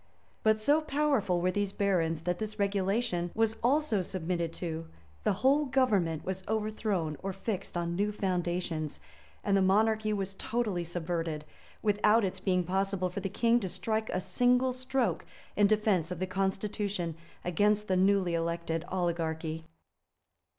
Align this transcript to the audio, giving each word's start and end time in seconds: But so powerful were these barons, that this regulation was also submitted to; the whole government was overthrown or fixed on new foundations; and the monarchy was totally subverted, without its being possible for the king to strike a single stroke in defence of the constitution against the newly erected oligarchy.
But 0.41 0.59
so 0.59 0.81
powerful 0.81 1.41
were 1.41 1.51
these 1.51 1.71
barons, 1.71 2.21
that 2.21 2.39
this 2.39 2.57
regulation 2.57 3.29
was 3.35 3.57
also 3.61 4.01
submitted 4.01 4.51
to; 4.53 4.87
the 5.23 5.31
whole 5.45 5.65
government 5.65 6.25
was 6.25 6.41
overthrown 6.47 7.17
or 7.21 7.31
fixed 7.33 7.77
on 7.77 7.95
new 7.95 8.11
foundations; 8.11 8.99
and 9.43 9.55
the 9.55 9.61
monarchy 9.61 10.11
was 10.11 10.33
totally 10.33 10.83
subverted, 10.83 11.45
without 11.83 12.25
its 12.25 12.39
being 12.39 12.63
possible 12.63 13.11
for 13.11 13.19
the 13.19 13.29
king 13.29 13.59
to 13.59 13.69
strike 13.69 14.09
a 14.09 14.21
single 14.21 14.73
stroke 14.73 15.23
in 15.55 15.67
defence 15.67 16.09
of 16.09 16.17
the 16.17 16.25
constitution 16.25 17.15
against 17.45 17.87
the 17.87 17.95
newly 17.95 18.33
erected 18.33 18.83
oligarchy. 18.89 19.65